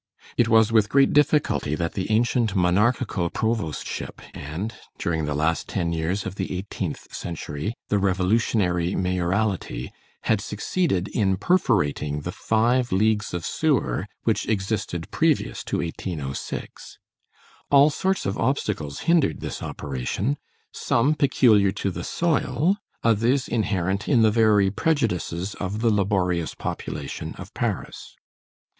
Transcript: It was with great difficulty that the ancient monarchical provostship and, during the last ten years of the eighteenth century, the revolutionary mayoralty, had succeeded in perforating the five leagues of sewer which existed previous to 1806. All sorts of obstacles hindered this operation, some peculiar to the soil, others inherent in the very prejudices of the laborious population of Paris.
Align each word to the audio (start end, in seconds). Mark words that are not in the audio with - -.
It 0.35 0.47
was 0.47 0.71
with 0.71 0.89
great 0.89 1.13
difficulty 1.13 1.75
that 1.75 1.93
the 1.93 2.09
ancient 2.09 2.55
monarchical 2.55 3.29
provostship 3.29 4.19
and, 4.33 4.73
during 4.97 5.25
the 5.25 5.35
last 5.35 5.67
ten 5.69 5.93
years 5.93 6.25
of 6.25 6.33
the 6.37 6.57
eighteenth 6.57 7.13
century, 7.13 7.75
the 7.89 7.99
revolutionary 7.99 8.95
mayoralty, 8.95 9.91
had 10.23 10.41
succeeded 10.41 11.07
in 11.09 11.37
perforating 11.37 12.21
the 12.21 12.31
five 12.31 12.91
leagues 12.91 13.31
of 13.31 13.45
sewer 13.45 14.07
which 14.23 14.47
existed 14.47 15.11
previous 15.11 15.63
to 15.65 15.77
1806. 15.81 16.97
All 17.69 17.91
sorts 17.91 18.25
of 18.25 18.39
obstacles 18.39 19.01
hindered 19.01 19.39
this 19.39 19.61
operation, 19.61 20.37
some 20.73 21.13
peculiar 21.13 21.71
to 21.73 21.91
the 21.91 22.03
soil, 22.03 22.77
others 23.03 23.47
inherent 23.47 24.09
in 24.09 24.23
the 24.23 24.31
very 24.31 24.71
prejudices 24.71 25.53
of 25.59 25.81
the 25.81 25.93
laborious 25.93 26.55
population 26.55 27.35
of 27.37 27.53
Paris. 27.53 28.15